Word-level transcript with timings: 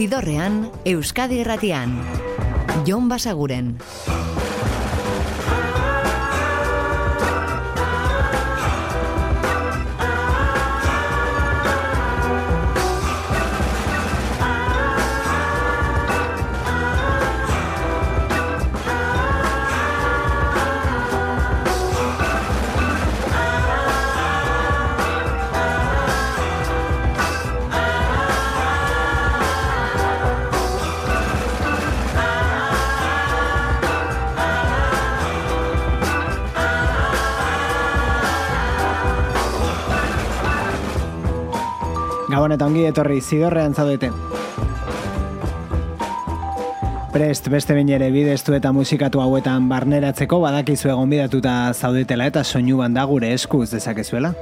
Zidorrean 0.00 0.70
Euskadi 0.88 1.42
erratian 1.42 1.92
Jon 2.88 3.10
Basaguren. 3.10 3.76
gaurkoan 42.50 42.56
eta 42.56 42.66
ongi 42.66 42.86
etorri 42.88 43.20
zidorrean 43.20 43.74
zaudete. 43.74 44.10
Prest, 47.12 47.48
beste 47.50 47.74
bain 47.74 47.88
ere 47.88 48.10
bidestu 48.10 48.54
eta 48.54 48.72
musikatu 48.72 49.20
hauetan 49.20 49.68
barneratzeko 49.68 50.40
badakizu 50.40 50.90
egon 50.90 51.10
bidatuta 51.10 51.72
zaudetela 51.74 52.26
eta 52.26 52.44
soinu 52.44 52.78
da 52.94 53.04
gure 53.04 53.32
eskuz 53.32 53.70
dezakezuela. 53.70 54.34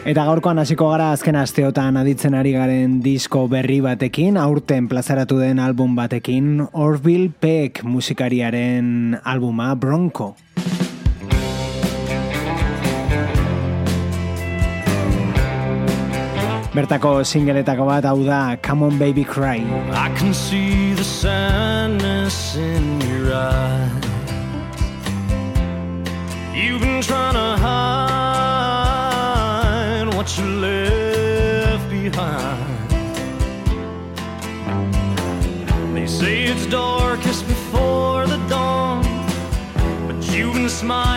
Eta 0.00 0.24
gaurkoan 0.24 0.58
hasiko 0.58 0.88
gara 0.90 1.12
azken 1.12 1.36
asteotan 1.36 1.96
aditzen 2.00 2.34
ari 2.34 2.52
garen 2.52 3.00
disko 3.02 3.46
berri 3.48 3.80
batekin, 3.80 4.38
aurten 4.38 4.88
plazaratu 4.88 5.38
den 5.38 5.58
album 5.60 5.94
batekin, 5.94 6.66
Orville 6.72 7.30
Peck 7.38 7.84
musikariaren 7.84 9.18
albuma 9.22 9.74
Bronco. 9.74 10.34
bertako 16.80 17.20
singeletako 17.24 17.84
bat 17.84 18.04
hau 18.08 18.24
da 18.24 18.56
Come 18.56 18.84
on 18.86 18.98
baby 18.98 19.24
cry. 19.24 19.60
I 19.92 20.08
can 20.16 20.32
see 20.32 20.94
the 20.94 21.04
sadness 21.04 22.56
in 22.56 23.00
your 23.00 23.34
eyes. 23.34 24.04
You've 26.56 26.80
been 26.80 27.02
trying 27.02 27.34
to 27.34 27.56
hide 27.64 28.08
what 30.16 30.38
you 30.38 30.46
left 30.64 31.90
behind. 31.90 32.64
They 35.94 36.06
say 36.06 36.44
it's 36.44 36.66
darkest 36.66 37.46
before 37.46 38.26
the 38.26 38.38
dawn 38.48 39.04
But 40.06 40.16
you've 40.32 40.54
been 40.54 40.68
smiling 40.68 41.09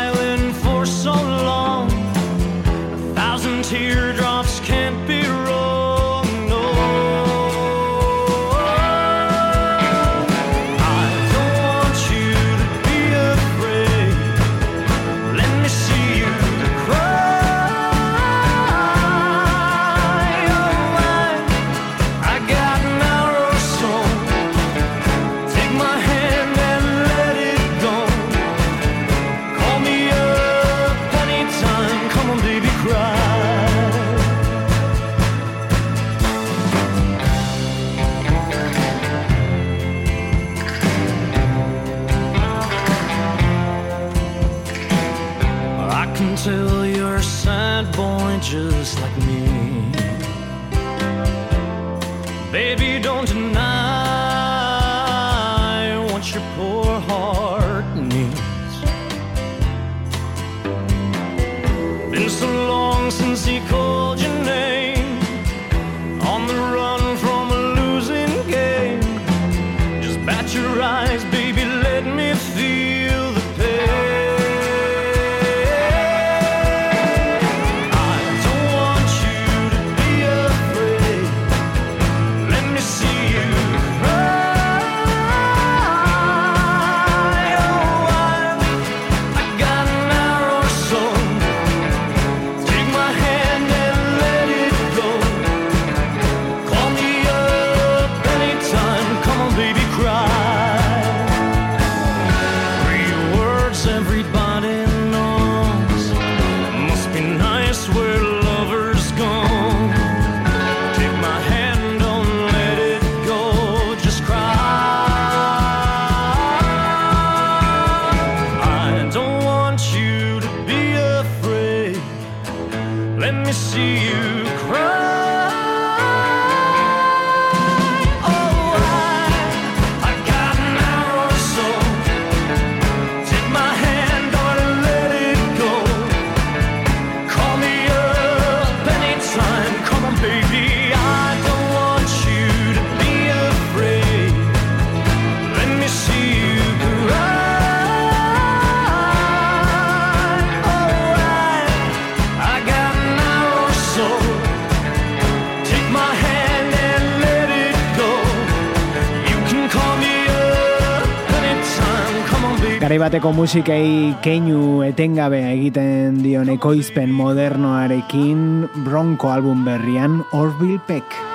bateko 163.04 163.34
musikei 163.36 164.14
keinu 164.24 164.80
etengabe 164.86 165.42
egiten 165.50 166.22
dion 166.24 166.48
ekoizpen 166.54 167.12
modernoarekin 167.12 168.48
Bronco 168.88 169.34
album 169.36 169.68
berrian 169.68 170.22
Orville 170.32 170.80
Peck. 170.88 171.33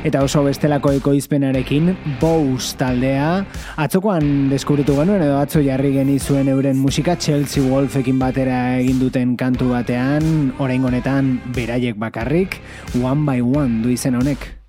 Eta 0.00 0.22
oso 0.24 0.40
bestelako 0.46 0.94
ekoizpenarekin 0.96 1.90
Bows 2.20 2.72
taldea 2.80 3.42
atzokoan 3.84 4.48
deskubritu 4.48 4.94
genuen 4.96 5.20
edo 5.26 5.34
atzo 5.36 5.60
jarri 5.64 5.92
genizuen 5.98 6.48
euren 6.48 6.78
musika 6.80 7.18
Chelsea 7.20 7.64
Wolfekin 7.66 8.16
batera 8.22 8.78
egin 8.78 9.02
duten 9.02 9.34
kantu 9.36 9.68
batean 9.74 10.54
orain 10.58 10.86
honetan 10.88 11.34
beraiek 11.52 12.00
bakarrik 12.00 12.62
One 13.02 13.28
by 13.28 13.44
One 13.44 13.82
du 13.84 13.92
izen 13.92 14.16
honek. 14.16 14.59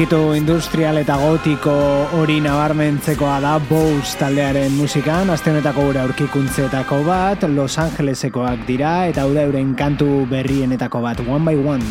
Ukitu 0.00 0.32
industrial 0.32 0.96
eta 0.96 1.12
gotiko 1.20 1.72
hori 2.16 2.38
nabarmentzekoa 2.40 3.34
da 3.44 3.50
Bows 3.60 4.14
taldearen 4.16 4.72
musikan, 4.72 5.28
azte 5.28 5.52
honetako 5.52 5.82
gure 5.90 6.00
aurkikuntzetako 6.00 7.02
bat, 7.04 7.44
Los 7.52 7.76
Angelesekoak 7.76 8.62
dira, 8.64 8.94
eta 9.12 9.26
hau 9.26 9.34
da 9.36 9.44
euren 9.44 9.74
kantu 9.76 10.24
berrienetako 10.30 11.02
bat, 11.04 11.20
One 11.28 11.44
by 11.44 11.60
One. 11.60 11.84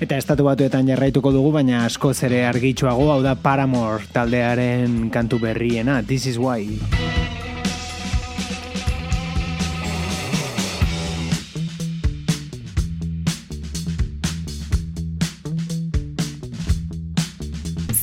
Eta 0.00 0.16
estatu 0.16 0.48
batuetan 0.48 0.88
jarraituko 0.88 1.36
dugu, 1.36 1.52
baina 1.60 1.84
askoz 1.84 2.22
ere 2.24 2.46
argitxoago, 2.48 3.12
hau 3.12 3.20
da 3.20 3.36
Paramore 3.36 4.08
taldearen 4.16 5.10
kantu 5.12 5.44
berriena, 5.44 6.00
This 6.00 6.24
is 6.24 6.40
why. 6.40 7.25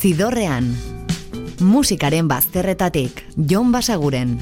Zidorrean, 0.04 0.66
musikaren 1.64 2.28
bazterretatik, 2.28 3.22
Jon 3.40 3.72
Basaguren. 3.72 4.36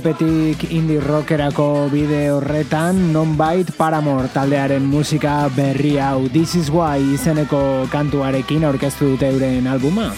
Popetik 0.00 0.62
indie 0.72 0.96
rockerako 0.96 1.90
bide 1.92 2.30
horretan 2.32 3.10
non-bait 3.12 3.68
Paramore 3.76 4.30
taldearen 4.32 4.86
musika 4.88 5.50
berri 5.52 5.98
hau 6.00 6.24
This 6.32 6.54
is 6.56 6.70
why 6.72 7.02
izeneko 7.12 7.84
kantuarekin 7.92 8.64
aurkeztu 8.64 9.10
dute 9.12 9.28
euren 9.28 9.68
albuma. 9.68 10.08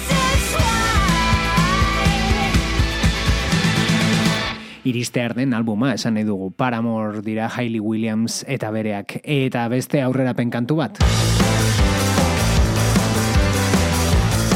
Iristear 4.86 5.34
den 5.34 5.50
albuma 5.58 5.96
esan 5.96 6.14
nahi 6.14 6.30
dugu 6.30 6.52
Paramore 6.54 7.24
dira 7.26 7.50
Hailey 7.50 7.82
Williams 7.82 8.44
eta 8.46 8.70
bereak 8.70 9.18
eta 9.24 9.66
beste 9.72 10.04
aurrerapen 10.06 10.54
kantu 10.54 10.78
bat. 10.78 11.02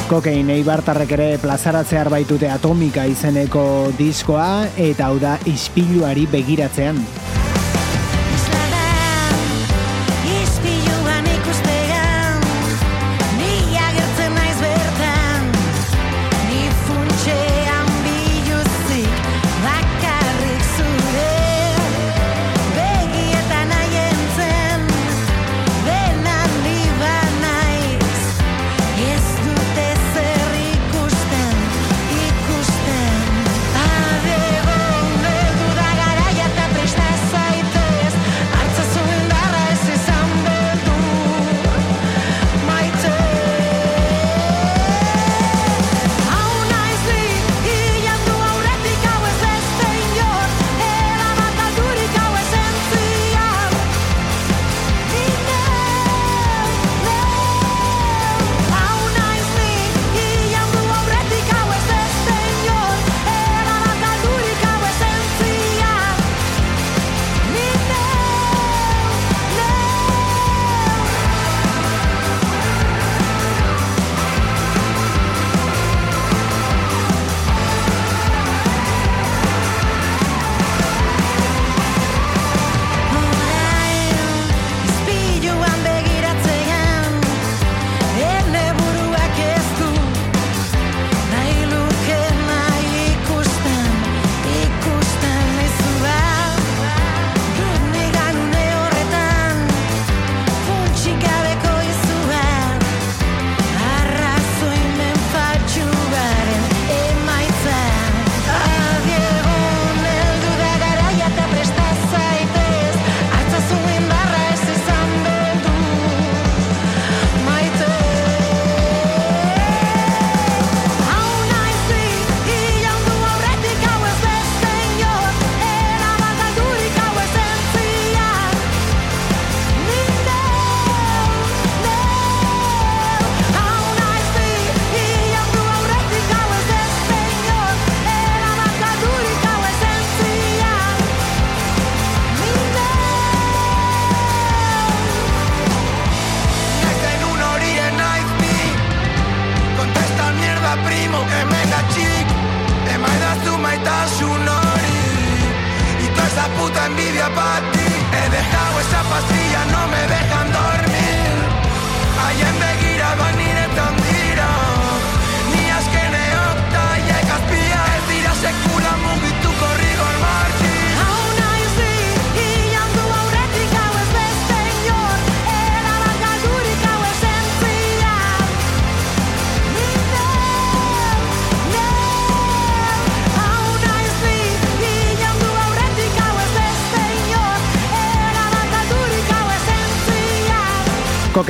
Kokein 0.06 0.52
eibartarrek 0.54 1.12
ere 1.16 1.24
plazaratzear 1.42 2.06
baitute 2.12 2.46
atomika 2.46 3.08
izeneko 3.10 3.90
diskoa 3.98 4.68
eta 4.78 5.08
hau 5.10 5.16
da 5.18 5.34
ispiluari 5.50 6.28
begiratzean. 6.30 7.00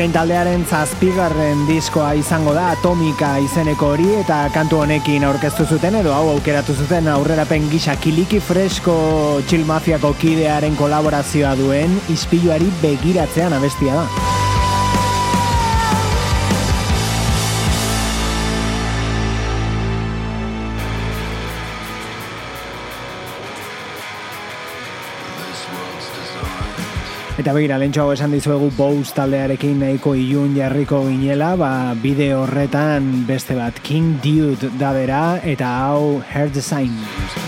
Kokain 0.07 0.15
taldearen 0.15 0.61
zazpigarren 0.71 1.65
diskoa 1.67 2.13
izango 2.15 2.53
da 2.55 2.69
Atomika 2.77 3.33
izeneko 3.43 3.89
hori 3.97 4.07
eta 4.21 4.37
kantu 4.55 4.79
honekin 4.85 5.27
aurkeztu 5.27 5.67
zuten 5.67 5.99
edo 5.99 6.15
hau 6.15 6.29
aukeratu 6.37 6.79
zuten 6.79 7.11
aurrerapen 7.11 7.67
gisa 7.75 7.99
kiliki 7.99 8.39
fresko 8.39 8.97
chill 9.51 9.67
mafiako 9.67 10.15
kidearen 10.23 10.79
kolaborazioa 10.79 11.57
duen 11.59 11.99
ispiluari 12.15 12.71
begiratzean 12.87 13.59
abestia 13.59 13.99
da. 13.99 14.36
Eta 27.47 27.53
begira, 27.55 27.77
lentsu 27.79 28.01
hau 28.03 28.09
esan 28.11 28.33
dizuegu 28.35 28.73
Bose 28.75 29.15
taldearekin 29.15 29.77
nahiko 29.79 30.17
ilun 30.19 30.57
jarriko 30.59 31.05
ginela, 31.07 31.53
ba, 31.55 31.71
bide 32.03 32.33
horretan 32.35 33.23
beste 33.31 33.55
bat 33.55 33.79
King 33.87 34.17
Dude 34.19 34.75
da 34.83 34.91
bera, 34.91 35.25
eta 35.55 35.77
hau 35.87 36.25
Heart 36.27 36.59
Design. 36.59 37.46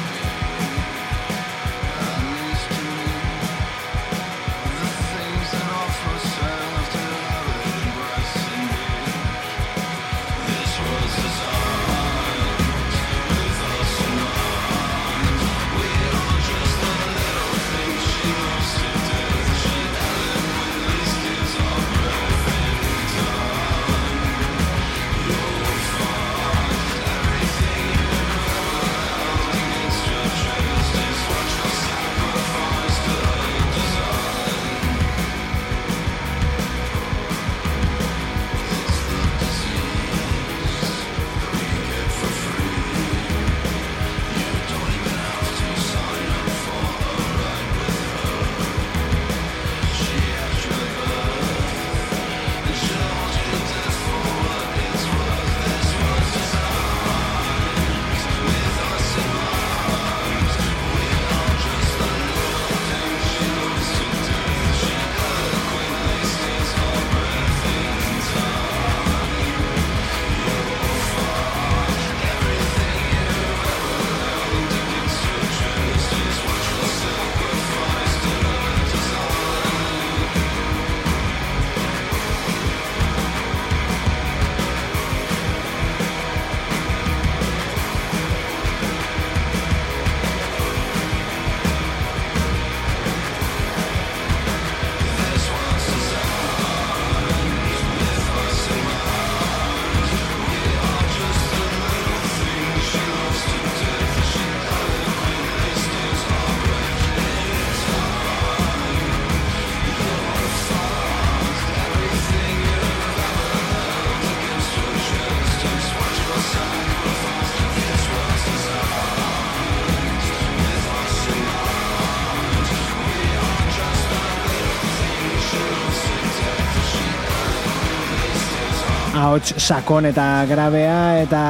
Ahots 129.38 129.54
sakon 129.62 130.08
eta 130.08 130.44
grabea 130.50 131.22
eta 131.22 131.42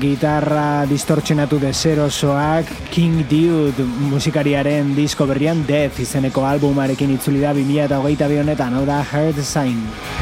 gitarra 0.00 0.86
distortsionatu 0.88 1.58
deserosoak 1.60 2.70
King 2.88 3.26
Dude 3.28 3.84
musikariaren 4.08 4.94
disko 4.96 5.26
berrian 5.28 5.60
Death 5.68 6.00
izeneko 6.00 6.46
albumarekin 6.48 7.12
itzuli 7.18 7.44
da 7.44 7.52
2008 7.52 8.40
honetan, 8.40 8.80
hau 8.80 8.86
da 8.88 9.02
Heart 9.04 9.44
Sign. 9.44 10.17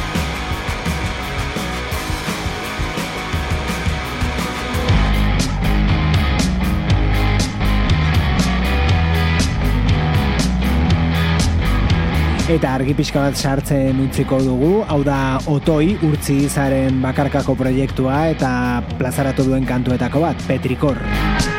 Eta 12.46 12.76
argi 12.78 12.92
pixka 12.94 13.24
bat 13.24 13.34
sartzen 13.34 13.98
utziko 14.04 14.38
dugu, 14.38 14.68
hau 14.86 15.00
da 15.02 15.16
otoi 15.50 15.96
urtzi 16.06 16.36
izaren 16.46 17.02
bakarkako 17.02 17.56
proiektua 17.58 18.22
eta 18.36 18.52
plazaratu 19.00 19.48
duen 19.50 19.66
kantuetako 19.66 20.22
bat, 20.28 20.46
Petrikor. 20.46 21.02
Arnaz 21.02 21.55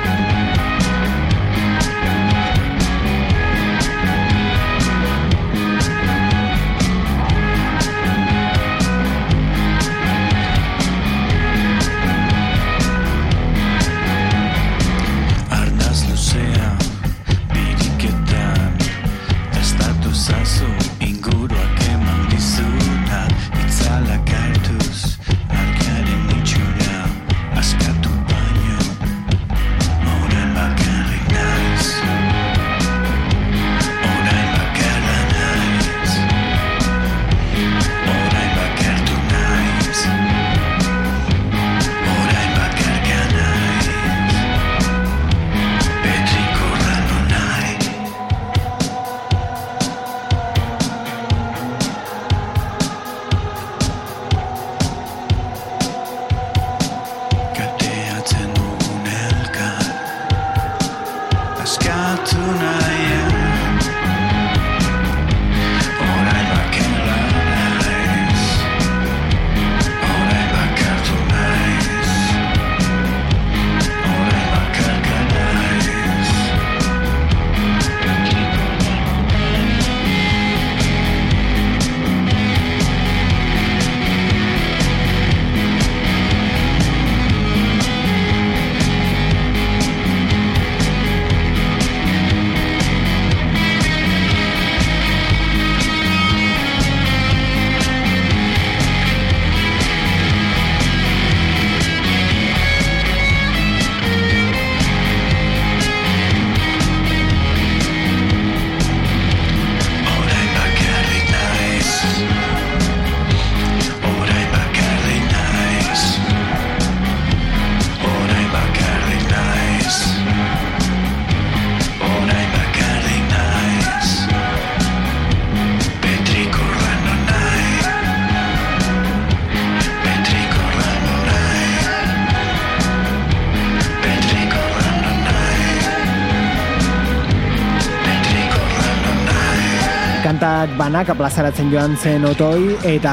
Kantak 140.88 141.10
banak 141.10 141.20
plazaratzen 141.20 141.68
joan 141.68 141.98
zen 142.00 142.24
otoi 142.24 142.78
eta 142.88 143.12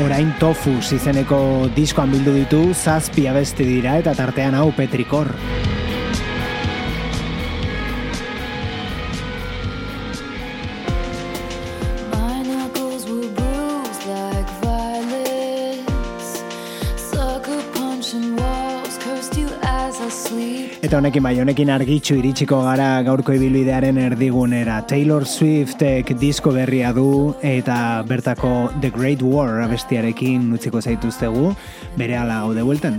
orain 0.00 0.30
tofus 0.40 0.94
izeneko 0.96 1.68
diskoan 1.76 2.08
bildu 2.16 2.32
ditu 2.38 2.60
zazpi 2.72 3.26
abesti 3.28 3.66
dira 3.68 3.98
eta 4.00 4.16
tartean 4.16 4.56
hau 4.56 4.70
Petrikor. 4.72 5.28
Eta 20.90 20.98
honekin 20.98 21.22
bai, 21.22 21.36
honekin 21.38 21.68
argitxu 21.70 22.16
iritsiko 22.18 22.56
gara 22.64 22.86
gaurko 23.06 23.30
ibilbidearen 23.36 24.00
erdigunera. 24.02 24.80
Taylor 24.90 25.22
Swiftek 25.22 26.10
disko 26.18 26.50
berria 26.56 26.90
du 26.96 27.36
eta 27.46 27.76
bertako 28.08 28.50
The 28.80 28.90
Great 28.96 29.22
War 29.22 29.62
abestiarekin 29.68 30.50
utziko 30.58 30.82
zaituztegu, 30.82 31.54
bere 31.94 32.18
ala 32.18 32.40
gaude 32.42 32.66
bueltan. 32.66 32.98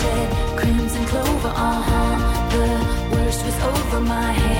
shed, 0.00 0.58
crimson 0.58 1.04
clover, 1.06 1.52
uh 1.54 1.82
huh. 1.88 2.16
The 2.52 3.16
worst 3.16 3.44
was 3.44 3.56
over 3.62 4.00
my 4.00 4.32
head. 4.32 4.59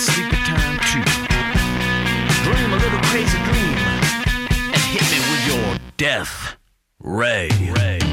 sleepy 0.00 0.36
time 0.36 0.78
too. 0.88 1.04
Dream 2.44 2.72
a 2.72 2.76
little 2.76 3.00
crazy 3.10 3.36
dream 3.44 3.76
and 4.72 4.82
hit 4.94 5.04
me 5.12 5.18
with 5.28 5.46
your 5.46 5.78
death 5.98 6.56
ray. 7.02 7.50
ray. 7.76 8.09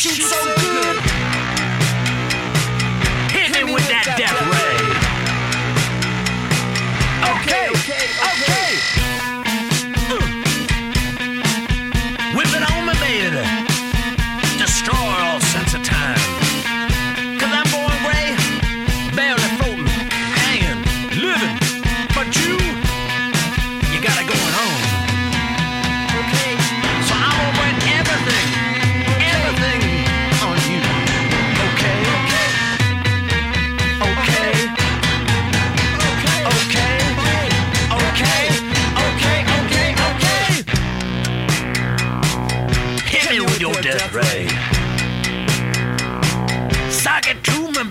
shoot 0.00 0.22
so 0.22 0.59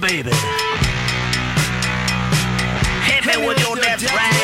baby. 0.10 0.32
Hit 3.06 3.26
me 3.28 3.45
with 3.45 3.60
your 3.60 3.76
left 3.76 4.12
right. 4.12 4.38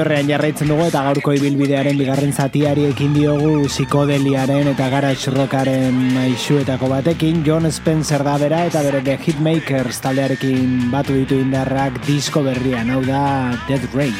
Zidorrean 0.00 0.30
jarraitzen 0.32 0.70
dugu 0.70 0.86
eta 0.88 1.02
gaurko 1.04 1.34
ibilbidearen 1.36 1.98
bigarren 2.00 2.30
zatiari 2.32 2.86
ekin 2.88 3.10
diogu 3.12 3.66
psikodeliaren 3.66 4.70
eta 4.70 4.86
garage 4.88 5.28
rockaren 5.34 5.98
maixuetako 6.14 6.88
batekin 6.88 7.42
John 7.44 7.68
Spencer 7.68 8.24
da 8.24 8.38
bera 8.40 8.62
eta 8.64 8.80
bere 8.80 9.02
The 9.04 9.18
Hitmakers 9.20 10.00
taldearekin 10.00 10.88
batu 10.88 11.18
ditu 11.18 11.36
indarrak 11.44 12.00
disko 12.06 12.40
berrian, 12.48 12.88
hau 12.88 13.02
da 13.04 13.52
Dead 13.68 13.84
Ray. 13.92 14.16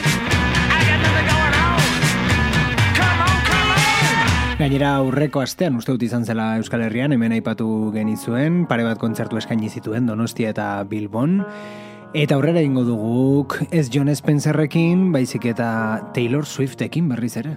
Gainera 4.60 4.98
aurreko 5.00 5.40
astean 5.40 5.80
uste 5.80 5.96
dut 5.96 6.04
izan 6.04 6.28
zela 6.28 6.58
Euskal 6.60 6.84
Herrian, 6.84 7.16
hemen 7.16 7.32
aipatu 7.40 7.88
genizuen, 7.96 8.66
pare 8.68 8.84
bat 8.84 9.00
kontzertu 9.00 9.40
eskaini 9.40 9.72
zituen 9.72 10.12
Donostia 10.12 10.52
eta 10.52 10.74
Bilbon. 10.84 11.40
Eta 12.10 12.34
aurrera 12.34 12.58
ingo 12.58 12.82
duguk 12.82 13.54
ez 13.70 13.84
John 13.94 14.10
Spencerrekin, 14.10 15.12
baizik 15.14 15.44
eta 15.46 16.10
Taylor 16.10 16.42
Swiftekin 16.42 17.06
berriz 17.06 17.36
ere. 17.38 17.54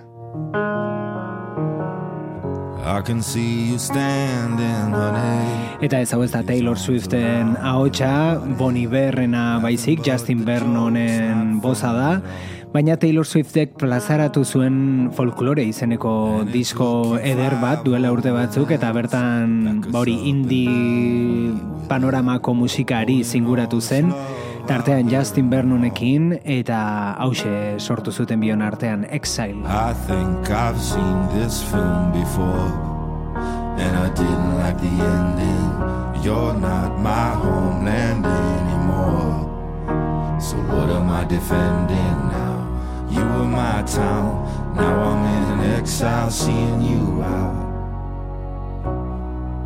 I 2.85 3.01
can 3.01 3.23
see 3.23 3.71
you 3.71 3.79
standing, 3.79 4.93
honey. 4.93 5.47
Eta 5.81 6.03
ez 6.03 6.13
hau 6.13 6.21
ez 6.21 6.29
da 6.35 6.43
Taylor 6.45 6.77
Swiften 6.77 7.55
ahotsa, 7.57 8.37
Bonnie 8.59 8.85
Berrena 8.85 9.57
baizik, 9.63 10.03
Justin 10.05 10.45
Vernonen 10.45 11.57
boza 11.63 11.89
da, 11.95 12.11
baina 12.73 12.99
Taylor 13.01 13.25
Swiftek 13.25 13.73
plazaratu 13.81 14.45
zuen 14.45 15.09
folklore 15.17 15.65
izeneko 15.65 16.43
disko 16.53 17.17
eder 17.23 17.57
bat 17.61 17.81
duela 17.87 18.13
urte 18.13 18.29
batzuk, 18.35 18.69
eta 18.77 18.93
bertan 18.93 19.81
ba 19.89 20.03
hori 20.03 20.19
indie 20.29 21.53
panoramako 21.89 22.53
musikari 22.53 23.23
zinguratu 23.23 23.81
zen, 23.81 24.13
tartean 24.67 25.09
Justin 25.11 25.49
Vernonekin 25.51 26.39
eta 26.43 27.15
hause 27.19 27.79
sortu 27.79 28.11
zuten 28.11 28.39
bion 28.39 28.61
artean 28.61 29.05
Exile. 29.09 29.65
I 29.67 29.93
think 30.07 30.49
I've 30.49 30.79
seen 30.79 31.27
this 31.35 31.63
film 31.63 32.11
before, 32.11 32.71
and 33.77 33.97
I 33.97 34.09
didn't 34.15 34.55
like 34.57 34.77
the 34.79 34.93
ending. 35.03 36.23
You're 36.23 36.53
not 36.53 36.99
my 36.99 37.35
homeland 37.35 38.25
anymore. 38.25 39.43
So 40.39 40.55
what 40.71 40.89
am 40.89 41.09
I 41.09 41.25
defending 41.25 42.19
now? 42.31 42.63
You 43.09 43.19
were 43.19 43.47
my 43.47 43.83
town, 43.83 44.75
now 44.75 44.95
I'm 45.11 45.25
in 45.59 45.71
exile, 45.77 46.31
seeing 46.31 46.81
you 46.81 47.21
out. 47.21 47.59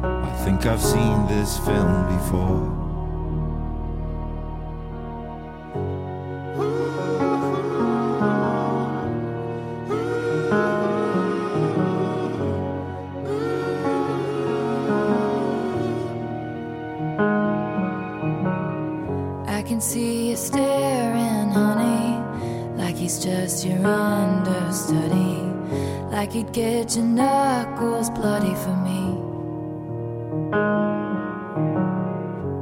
I 0.04 0.32
think 0.44 0.66
I've 0.66 0.82
seen 0.82 1.28
this 1.28 1.58
film 1.60 2.08
before. 2.18 2.77
Can 19.78 19.82
see 19.84 20.30
you 20.32 20.36
staring, 20.36 21.52
honey, 21.52 22.18
like 22.82 22.96
he's 22.96 23.24
just 23.24 23.63
your 23.63 23.86
understudy, 23.86 25.38
like 26.10 26.32
he'd 26.32 26.52
get 26.52 26.96
your 26.96 27.06
knuckles 27.06 28.10
bloody 28.10 28.56
for 28.63 28.76
me. 28.88 29.02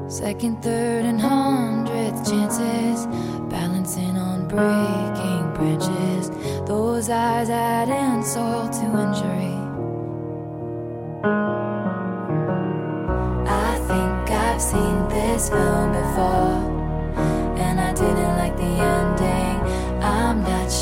Second, 0.10 0.62
third, 0.62 1.06
and 1.06 1.22
hundredth 1.22 2.30
chances, 2.30 3.06
balancing 3.50 4.18
on 4.18 4.46
breaking 4.50 5.54
bridges. 5.54 6.30
Those 6.68 7.10
eyes 7.10 7.50
add 7.50 7.88
insult 7.88 8.74
to 8.74 8.86
injury. 9.04 9.35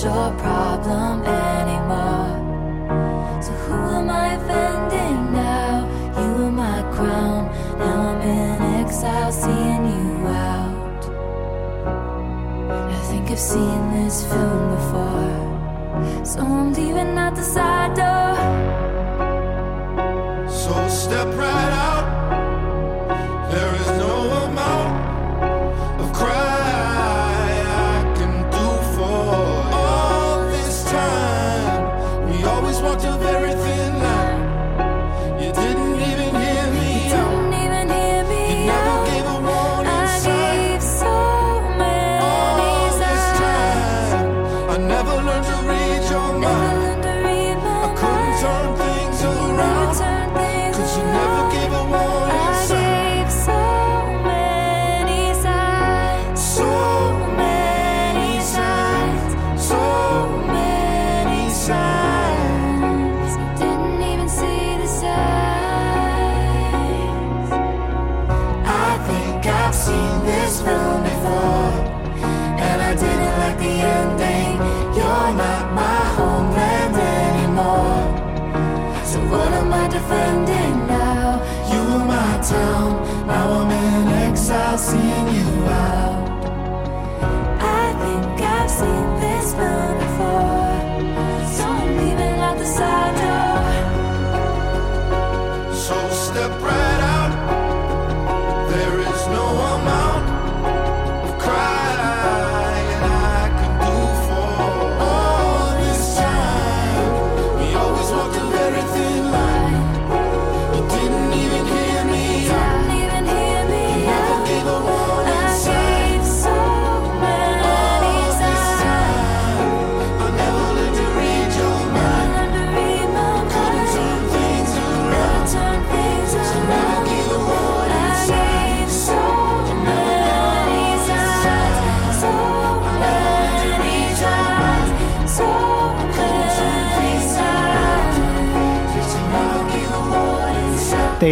Your 0.04 0.43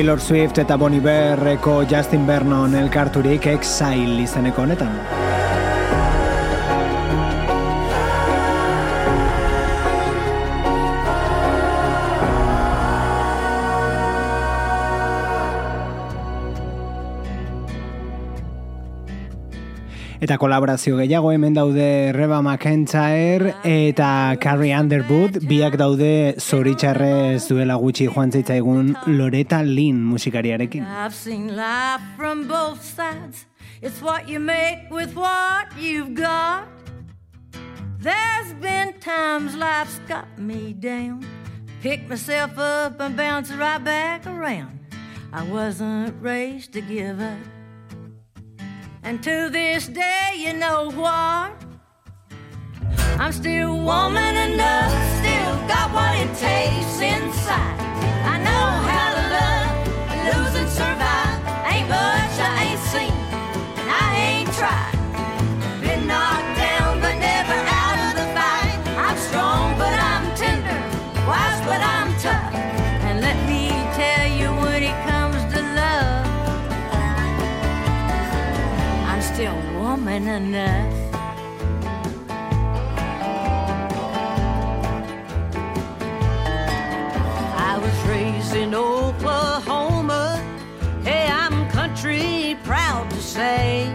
Taylor 0.02 0.20
Swift 0.20 0.58
eta 0.58 0.78
Bon 0.82 0.94
Iverreko 0.98 1.84
Justin 1.86 2.26
Vernon 2.26 2.74
elkarturik 2.74 3.46
Exile 3.54 4.24
izeneko 4.26 4.66
honetan. 4.66 5.21
Eta 20.22 20.36
kolaborazio 20.38 21.00
gehiago 21.00 21.32
hemen 21.34 21.56
daude 21.58 22.14
Reba 22.14 22.44
McIntyre 22.46 23.56
eta 23.66 24.36
Carrie 24.38 24.76
Underwood, 24.78 25.40
biak 25.50 25.80
daude 25.82 26.36
zoritxarrez 26.38 27.48
duela 27.50 27.74
gutxi 27.82 28.06
joan 28.06 28.30
zitzaigun 28.30 28.92
Loretta 29.08 29.64
Lynn 29.66 30.04
musikariarekin. 30.06 30.86
I've 30.86 31.16
seen 31.16 31.56
life 31.58 32.06
from 32.18 32.46
both 32.48 32.86
sides. 32.86 33.48
It's 33.82 34.00
what 34.00 34.30
you 34.30 34.40
make 34.40 34.92
with 34.92 35.16
what 35.16 35.74
you've 35.76 36.14
got. 36.14 36.70
There's 37.98 38.54
been 38.62 38.94
times 39.00 39.56
life's 39.56 39.98
got 40.08 40.28
me 40.38 40.74
down. 40.74 41.26
Pick 41.82 42.08
myself 42.08 42.60
up 42.60 43.02
and 43.02 43.18
bounce 43.18 43.52
right 43.54 43.84
back 43.84 44.28
around. 44.28 44.86
I 45.34 45.42
wasn't 45.50 46.14
raised 46.22 46.74
to 46.74 46.82
give 46.82 47.20
up. 47.20 47.61
And 49.04 49.24
to 49.24 49.50
this 49.50 49.88
day, 49.88 50.36
you 50.38 50.54
know 50.54 50.92
what? 50.92 51.52
I'm 53.20 53.32
still 53.32 53.76
woman 53.78 54.36
enough, 54.36 54.92
still 55.18 55.56
got 55.68 55.92
what 55.92 56.16
it 56.16 56.30
takes 56.38 57.02
inside. 57.02 57.80
I 58.26 58.38
know 58.38 58.66
how 58.90 59.10
to 59.18 59.24
love, 59.38 60.46
lose 60.46 60.56
and 60.62 60.70
survive. 60.70 61.40
Ain't 61.74 61.90
much 61.90 62.36
I 62.40 62.68
ain't 62.70 62.80
seen, 62.92 63.14
and 63.82 63.90
I 63.90 64.16
ain't 64.16 64.54
tried. 64.54 64.91
Woman 80.12 80.28
enough. 80.28 81.16
I 87.56 87.80
was 87.82 88.10
raised 88.10 88.56
in 88.56 88.76
Oklahoma. 88.76 90.38
Hey, 91.04 91.28
I'm 91.32 91.70
country 91.70 92.58
proud 92.64 93.10
to 93.12 93.22
say. 93.22 93.88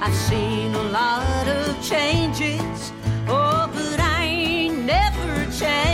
I've 0.00 0.14
seen 0.14 0.74
a 0.74 0.82
lot 0.82 1.46
of 1.46 1.80
changes. 1.82 2.92
Oh, 3.28 3.70
but 3.72 4.00
I 4.00 4.24
ain't 4.24 4.84
never 4.84 5.44
changed. 5.52 5.87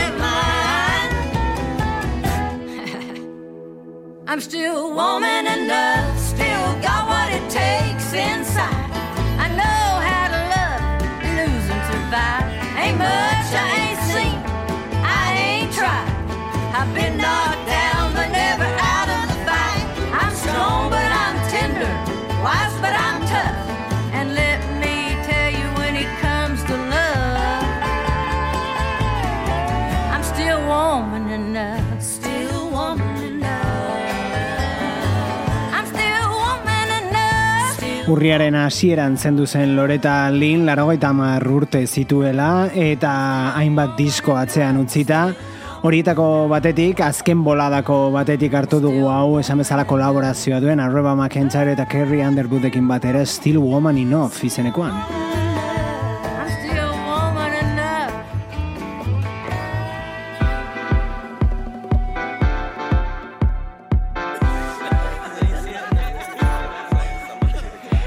Of 0.00 0.18
mind. 0.18 1.12
I'm 4.28 4.40
still 4.40 4.92
woman 4.92 5.25
Urriaren 38.06 38.54
hasieran 38.54 39.16
zendu 39.18 39.48
zen 39.50 39.74
Loreta 39.74 40.30
Lin, 40.30 40.62
larogeita 40.66 41.08
hamar 41.10 41.42
urte 41.50 41.80
zituela, 41.86 42.68
eta 42.70 43.10
hainbat 43.58 43.96
disko 43.98 44.36
atzean 44.38 44.78
utzita, 44.78 45.26
Horietako 45.86 46.46
batetik, 46.50 47.02
azken 47.04 47.42
boladako 47.46 48.10
batetik 48.14 48.54
hartu 48.58 48.80
dugu 48.82 49.06
hau, 49.12 49.38
esan 49.38 49.60
bezala 49.62 49.84
kolaborazioa 49.86 50.58
duen, 50.64 50.82
Arreba 50.82 51.14
McIntyre 51.14 51.76
eta 51.76 51.86
Kerry 51.90 52.22
Underwoodekin 52.26 52.88
batera, 52.88 53.26
Still 53.26 53.58
Woman 53.62 53.98
Enough 53.98 54.42
izenekoan. 54.48 55.45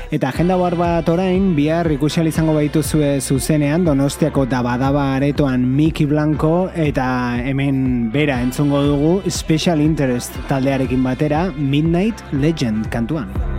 Eta 0.09 0.31
agenda 0.33 0.55
bar 0.57 0.73
bat 0.73 1.09
orain, 1.13 1.51
bihar 1.53 1.85
ikusial 1.93 2.25
izango 2.25 2.55
baituzue 2.55 3.11
zuzenean, 3.21 3.83
donostiako 3.85 4.47
dabadaba 4.49 5.03
aretoan 5.19 5.67
Miki 5.75 6.07
Blanco, 6.09 6.71
eta 6.73 7.37
hemen 7.45 8.09
bera 8.09 8.39
entzungo 8.41 8.81
dugu 8.87 9.13
Special 9.29 9.85
Interest 9.85 10.33
taldearekin 10.49 11.05
batera 11.05 11.51
Midnight 11.53 12.25
Legend 12.33 12.89
kantuan. 12.89 13.58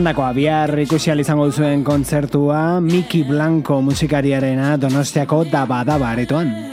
esandakoa 0.00 0.30
bihar 0.32 0.70
ikusi 0.80 1.12
izango 1.20 1.44
duzuen 1.50 1.82
kontzertua 1.84 2.80
Miki 2.80 3.20
Blanco 3.28 3.82
musikariarena 3.84 4.78
Donostiako 4.80 5.44
daba 5.52 5.84
daba 5.84 6.12
aretoan. 6.16 6.69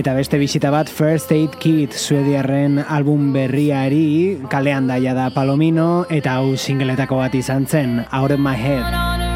eta 0.00 0.14
beste 0.16 0.38
bisita 0.40 0.70
bat 0.72 0.88
First 0.88 1.32
Aid 1.36 1.58
Kit 1.60 1.92
suediarren 1.92 2.78
album 2.80 3.34
berriari 3.34 4.40
kalean 4.48 4.88
daia 4.88 5.12
da 5.12 5.28
Palomino 5.34 6.06
eta 6.08 6.38
hau 6.40 6.54
singletako 6.56 7.20
bat 7.20 7.36
izan 7.36 7.68
zen 7.68 7.98
Out 8.08 8.32
of 8.32 8.40
My 8.40 8.56
Head. 8.56 9.29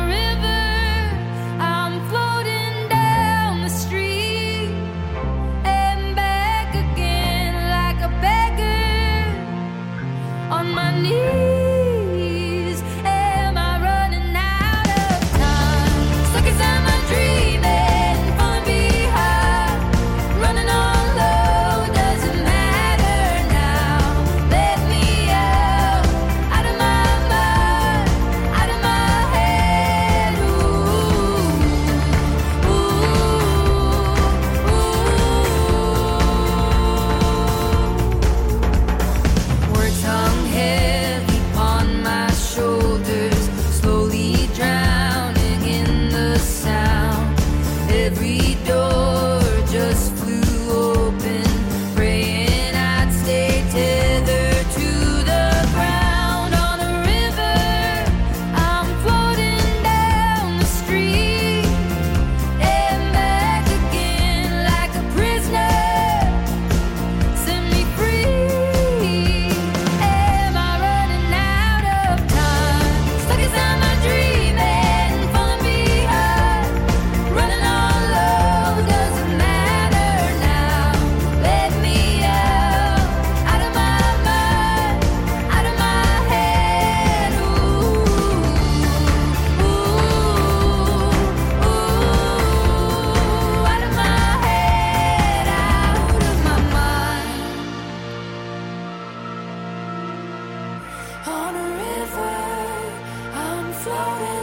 about. 104.07 104.34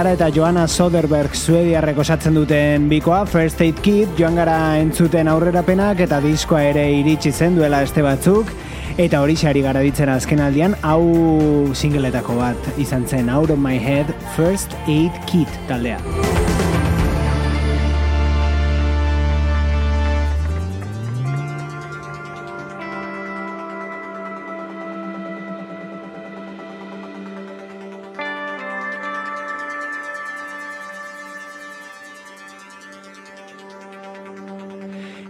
Clara 0.00 0.14
eta 0.16 0.30
Joanna 0.32 0.62
Soderberg 0.64 1.34
Suediarrek 1.36 1.98
osatzen 2.00 2.38
duten 2.38 2.86
bikoa 2.88 3.18
First 3.28 3.60
Aid 3.60 3.82
Kit 3.84 4.14
joan 4.16 4.40
gara 4.40 4.54
entzuten 4.80 5.28
aurrerapenak 5.28 6.00
eta 6.06 6.22
diskoa 6.24 6.62
ere 6.70 6.86
iritsi 7.02 7.34
zen 7.36 7.60
duela 7.60 7.82
este 7.84 8.00
batzuk 8.00 8.48
eta 8.96 9.20
hori 9.20 9.36
xari 9.36 9.60
gara 9.68 9.84
ditzen 9.84 10.08
azkenaldian 10.08 10.78
hau 10.80 11.04
singletako 11.76 12.40
bat 12.40 12.74
izan 12.80 13.04
zen 13.04 13.28
Out 13.28 13.52
of 13.52 13.60
My 13.60 13.76
Head 13.76 14.16
First 14.38 14.72
Aid 14.86 15.20
Kit 15.28 15.64
taldea. 15.68 16.00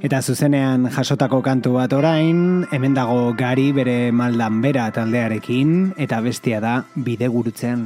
Eta 0.00 0.22
zuzenean 0.24 0.86
jasotako 0.88 1.42
kantu 1.44 1.74
bat 1.74 1.92
orain, 1.92 2.64
hemen 2.72 2.94
dago 2.96 3.34
gari 3.36 3.66
bere 3.76 3.96
maldan 4.16 4.62
bera 4.64 4.86
taldearekin, 4.96 5.92
eta 6.00 6.22
bestia 6.24 6.60
da 6.64 6.78
bidegurutzean. 6.96 7.84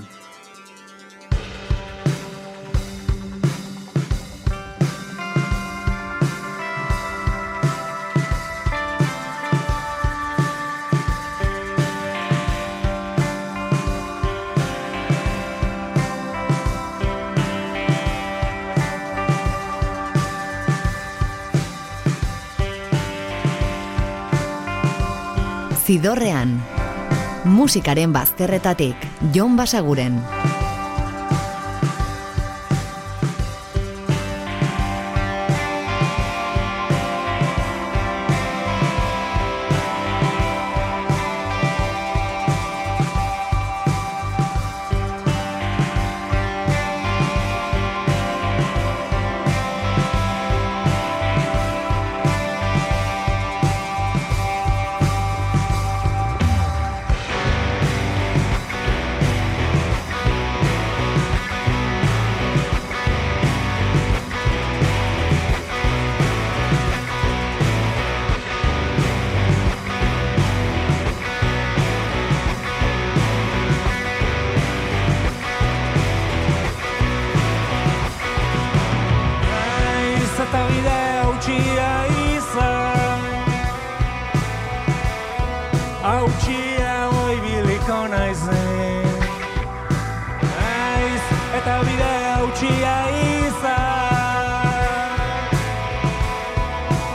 Zidorrean. 26.05 26.61
Musikaren 27.49 28.13
bazterretatik, 28.13 29.09
Jon 29.33 29.57
Basaguren. 29.57 30.21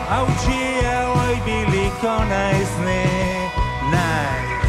Hautsia 0.10 0.94
hoi 1.08 1.36
biliko 1.46 2.14
naizne 2.30 3.02
Naiz 3.92 4.64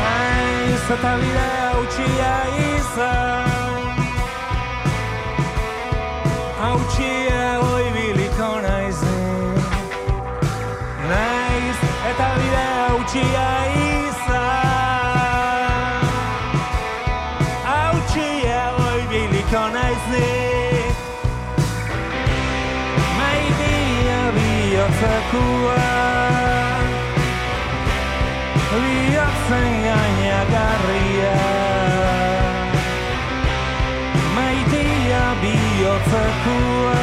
Naiz 0.00 0.90
eta 0.96 1.12
bide 1.22 1.46
hautsia 1.60 2.34
izan 2.66 3.84
Hautsia 6.62 7.44
hoi 7.62 7.86
biliko 7.98 8.50
naizen 8.66 9.62
Naiz 11.12 11.78
eta 12.10 12.28
bide 12.40 12.66
hautsia 12.80 13.55
bihotzakua 24.96 25.76
Bihotzen 28.72 29.72
gainagarria 29.84 31.36
Maitia 34.36 35.24
bihotzakua 35.42 36.95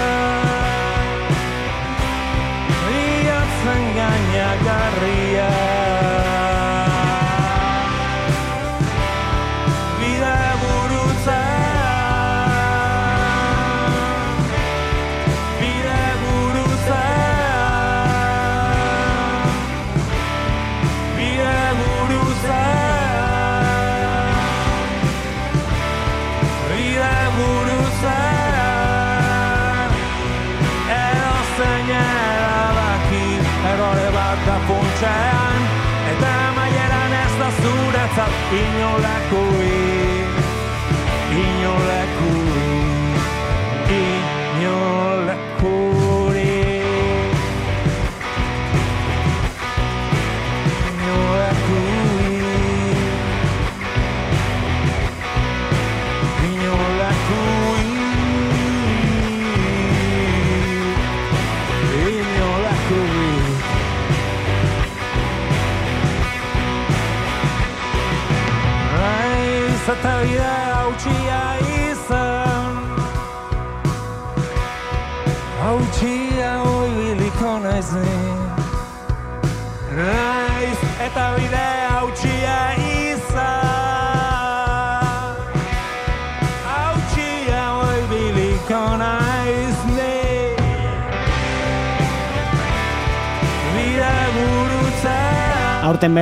zuretzat 38.54 38.62
Inolekuik 38.62 39.82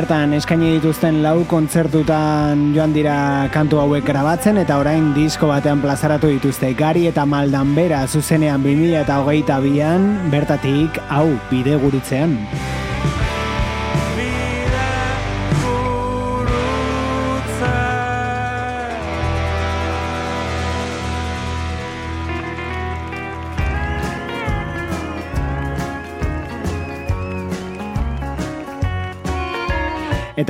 bertan 0.01 0.31
eskaini 0.33 0.79
dituzten 0.79 1.19
lau 1.21 1.43
kontzertutan 1.45 2.71
joan 2.73 2.95
dira 2.95 3.45
kantu 3.53 3.83
hauek 3.83 4.07
grabatzen 4.07 4.57
eta 4.57 4.79
orain 4.81 5.11
disko 5.13 5.51
batean 5.51 5.83
plazaratu 5.83 6.31
dituzte 6.31 6.73
Gari 6.73 7.05
eta 7.11 7.27
Maldan 7.29 7.75
bera 7.77 8.01
zuzenean 8.07 8.65
2000 8.65 8.97
eta 9.03 9.21
hogeita 9.21 9.61
bian 9.61 10.13
bertatik 10.33 10.97
hau 11.05 11.27
bide 11.53 11.77
gurutzean. 11.85 12.39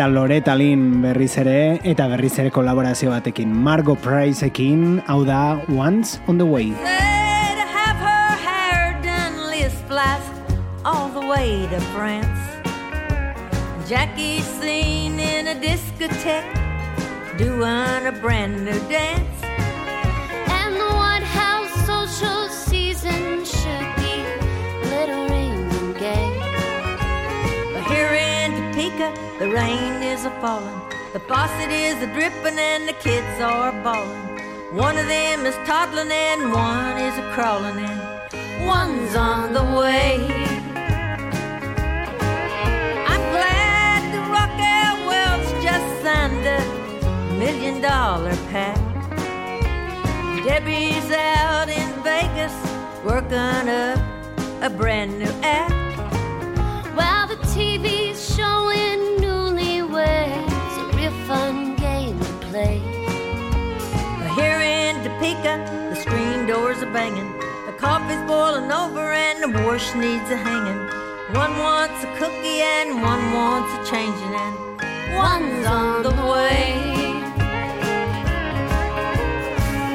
Eta 0.01 0.09
Loretta 0.09 0.55
Lynn 0.57 1.03
berriz 1.03 1.35
ere 1.37 1.77
eta 1.85 2.07
berriz 2.09 2.31
ere 2.41 2.49
kolaborazio 2.49 3.11
batekin 3.13 3.51
Margot 3.53 3.99
Priceekin 4.01 4.97
hau 5.05 5.19
da 5.23 5.61
Once 5.69 6.17
on 6.25 6.39
the 6.39 6.43
Way. 6.43 6.73
Have 6.73 8.01
her 8.01 8.35
hair 8.41 8.97
done 9.03 9.37
all 10.83 11.07
the 11.09 11.27
way 11.27 11.67
to 11.69 11.79
France. 11.93 12.41
Jackie's 13.87 14.47
seen 14.57 15.19
in 15.19 15.45
a 15.45 15.53
discotheque 15.61 16.49
doing 17.37 18.07
a 18.07 18.11
brand 18.23 18.65
new 18.65 18.79
dance. 18.89 19.30
In 29.01 29.13
the 29.39 29.49
rain 29.49 30.03
is 30.03 30.25
a 30.25 30.31
falling. 30.41 30.81
The 31.13 31.19
faucet 31.21 31.71
is 31.71 31.95
a 32.01 32.07
dripping 32.15 32.57
and 32.57 32.87
the 32.87 32.93
kids 32.93 33.41
are 33.41 33.71
bawling. 33.83 34.27
One 34.75 34.97
of 34.97 35.07
them 35.07 35.45
is 35.45 35.55
toddling 35.67 36.11
and 36.11 36.51
one 36.51 36.97
is 37.07 37.17
a 37.17 37.27
crawling 37.33 37.77
and 37.89 38.67
one's 38.67 39.15
on 39.15 39.53
the 39.53 39.65
way. 39.79 40.15
I'm 43.11 43.23
glad 43.35 44.01
the 44.15 44.21
Rockwell 44.35 44.97
Wells 45.09 45.49
just 45.65 45.89
signed 46.03 46.45
a 46.59 46.61
million 47.41 47.81
dollar 47.81 48.35
pact. 48.51 48.79
Debbie's 50.45 51.11
out 51.11 51.69
in 51.69 51.89
Vegas 52.03 52.55
working 53.03 53.67
up 53.69 53.99
a 54.61 54.69
brand 54.69 55.17
new 55.19 55.33
act. 55.41 55.80
Banging. 66.91 67.31
The 67.65 67.73
coffee's 67.77 68.21
boiling 68.27 68.71
over 68.71 69.11
and 69.11 69.41
the 69.41 69.63
wash 69.63 69.95
needs 69.95 70.29
a 70.29 70.35
hanging. 70.35 70.81
One 71.35 71.57
wants 71.57 72.03
a 72.03 72.07
cookie 72.17 72.61
and 72.61 73.01
one 73.01 73.31
wants 73.31 73.71
a 73.77 73.91
changing 73.91 74.33
and 74.45 75.15
one's 75.15 75.65
on 75.65 76.03
the 76.03 76.15
way. 76.31 76.75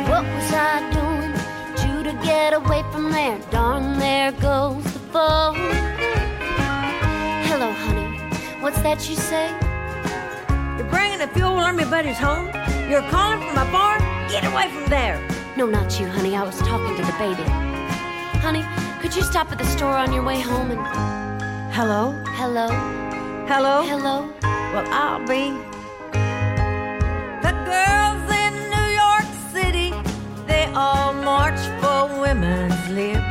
What 0.08 0.24
was 0.24 0.52
I 0.52 0.74
doing 0.96 1.32
to 1.80 2.10
to 2.10 2.24
get 2.24 2.54
away 2.54 2.82
from 2.90 3.10
there? 3.10 3.38
Darn, 3.50 3.98
there 3.98 4.32
goes 4.32 4.84
the 4.84 4.98
phone. 5.12 5.56
Hello, 7.48 7.70
honey. 7.72 8.18
What's 8.62 8.80
that 8.80 9.06
you 9.08 9.16
say? 9.16 9.50
You're 10.78 10.88
bringing 10.88 11.18
the 11.18 11.28
fuel 11.28 11.58
army 11.58 11.84
buddies 11.84 12.18
home? 12.18 12.46
You're 12.88 13.06
calling 13.10 13.40
from 13.40 13.54
my 13.54 13.70
farm? 13.70 14.00
Get 14.30 14.44
away 14.44 14.70
from 14.70 14.88
there. 14.88 15.35
No, 15.56 15.66
not 15.66 15.98
you, 15.98 16.06
honey. 16.06 16.36
I 16.36 16.42
was 16.42 16.58
talking 16.58 16.94
to 16.96 17.02
the 17.02 17.16
baby. 17.18 17.42
Honey, 18.44 18.62
could 19.00 19.14
you 19.16 19.22
stop 19.22 19.50
at 19.52 19.58
the 19.58 19.64
store 19.64 19.94
on 19.96 20.12
your 20.12 20.22
way 20.22 20.40
home 20.40 20.70
and 20.70 20.80
Hello? 21.72 22.12
hello, 22.40 22.68
Hello? 23.46 23.82
hello? 23.82 24.30
Well, 24.42 24.86
I'll 24.92 25.20
be. 25.26 25.42
The 27.46 27.54
girls 27.72 28.24
in 28.44 28.52
New 28.74 28.88
York 29.02 29.28
City, 29.52 29.88
they 30.46 30.64
all 30.74 31.12
march 31.14 31.60
for 31.80 32.20
women's 32.20 32.88
lib. 32.90 33.22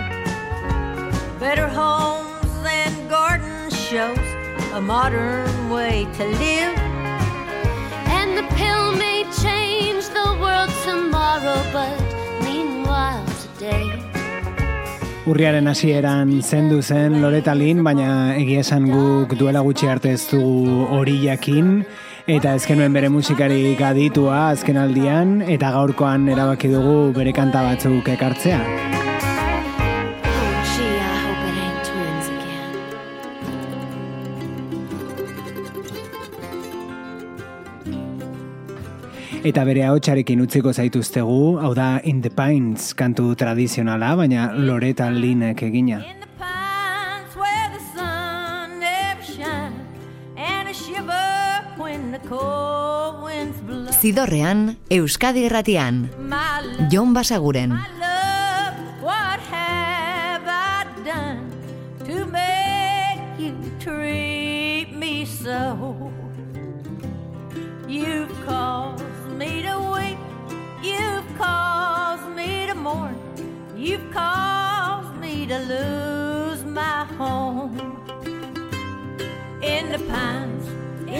Better 1.39 1.67
homes 1.67 2.65
and 2.65 3.09
garden 3.09 3.69
shows, 3.69 4.19
a 4.73 4.81
modern 4.81 5.69
way 5.69 6.07
to 6.17 6.23
live. 6.25 6.77
And 8.17 8.37
the 8.37 8.43
pill 8.55 8.91
may 8.95 9.23
change 9.43 10.05
the 10.09 10.37
world 10.41 10.69
Urriaren 15.25 15.65
hasieran 15.65 16.29
zendu 16.43 16.83
zen 16.85 17.15
Loreta 17.17 17.55
Lin, 17.57 17.79
baina 17.83 18.35
egia 18.37 18.61
esan 18.61 18.83
guk 18.91 19.31
duela 19.39 19.63
gutxi 19.65 19.89
arte 19.89 20.11
ez 20.13 20.21
dugu 20.29 20.85
hori 20.93 21.15
jakin, 21.23 21.79
eta 22.29 22.53
ezkenuen 22.59 22.93
bere 22.93 23.09
musikarik 23.09 23.81
aditua 23.81 24.51
azken 24.51 24.77
aldian, 24.77 25.39
eta 25.41 25.73
gaurkoan 25.73 26.29
erabaki 26.29 26.69
dugu 26.75 27.09
bere 27.17 27.33
kanta 27.33 27.65
batzuk 27.65 28.13
ekartzea. 28.13 28.61
Eta 39.45 39.61
bere 39.61 39.83
ahotsarekin 39.85 40.39
utziko 40.41 40.71
zaituztegu, 40.73 41.59
hau 41.61 41.69
da 41.77 41.99
In 42.09 42.23
the 42.23 42.31
Pines 42.33 42.95
kantu 42.97 43.35
tradizionala, 43.37 44.15
baina 44.17 44.47
Loreta 44.57 45.11
Linek 45.13 45.61
egina. 45.67 45.99
Zidorrean, 54.01 54.77
Euskadi 54.89 55.45
love, 55.51 56.89
Jon 56.89 57.13
Basaguren. 57.13 57.77
you 63.37 63.53
treat 63.79 64.35
caused 71.45 72.29
me 72.39 72.65
to 72.67 72.75
mourn, 72.75 73.15
you've 73.75 74.07
caused 74.11 75.13
me 75.23 75.45
to 75.51 75.59
lose 75.73 76.63
my 76.81 77.05
home. 77.19 77.77
In 79.73 79.83
the 79.91 80.01
pines, 80.13 80.65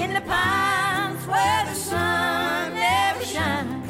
in 0.02 0.14
the 0.18 0.22
pines 0.22 1.22
where 1.32 1.64
the 1.70 1.78
sun 1.90 2.74
never 2.74 3.24
shines, 3.34 3.88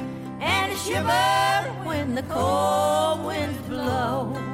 and 0.53 0.67
a 0.73 0.77
shiver 0.86 1.59
when 1.89 2.15
the 2.15 2.23
cold 2.23 3.25
winds 3.25 3.61
blow. 3.69 4.45